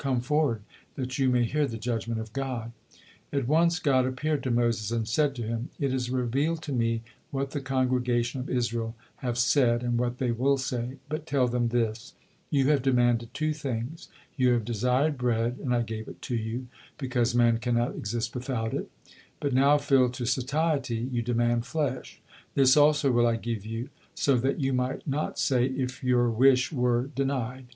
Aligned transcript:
Come 0.01 0.21
forward, 0.21 0.61
that 0.95 1.19
you 1.19 1.29
may 1.29 1.43
hear 1.43 1.67
the 1.67 1.77
judgment 1.77 2.19
of 2.19 2.33
God." 2.33 2.71
At 3.31 3.47
once 3.47 3.77
God 3.77 4.03
appeared 4.07 4.41
to 4.41 4.49
Moses, 4.49 4.89
and 4.89 5.07
said 5.07 5.35
to 5.35 5.43
him: 5.43 5.69
"It 5.79 5.93
is 5.93 6.09
revealed 6.09 6.63
to 6.63 6.71
Me 6.73 7.03
what 7.29 7.51
the 7.51 7.61
congregation 7.61 8.41
of 8.41 8.49
Israel 8.49 8.95
have 9.17 9.37
said, 9.37 9.83
and 9.83 9.99
what 9.99 10.17
they 10.17 10.31
will 10.31 10.57
say, 10.57 10.97
but 11.07 11.27
tell 11.27 11.47
them 11.47 11.67
this: 11.67 12.15
You 12.49 12.69
have 12.69 12.81
demanded 12.81 13.31
two 13.35 13.53
things; 13.53 14.07
you 14.35 14.53
have 14.53 14.65
desired 14.65 15.19
bread, 15.19 15.57
and 15.61 15.71
I 15.71 15.83
gave 15.83 16.07
it 16.07 16.19
to 16.23 16.35
you, 16.35 16.65
because 16.97 17.35
man 17.35 17.59
cannot 17.59 17.93
exist 17.95 18.33
without 18.33 18.73
it; 18.73 18.89
but 19.39 19.53
now, 19.53 19.77
filled 19.77 20.15
to 20.15 20.25
satiety, 20.25 20.95
you 21.11 21.21
demand 21.21 21.67
flesh; 21.67 22.19
this 22.55 22.75
also 22.75 23.11
will 23.11 23.27
I 23.27 23.35
give 23.35 23.67
you, 23.67 23.89
so 24.15 24.35
that 24.37 24.59
you 24.59 24.73
might 24.73 25.05
not 25.07 25.37
say 25.37 25.65
if 25.67 26.03
your 26.03 26.31
wish 26.31 26.71
were 26.71 27.11
denied. 27.15 27.67